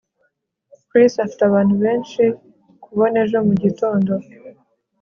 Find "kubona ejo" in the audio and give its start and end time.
2.83-3.37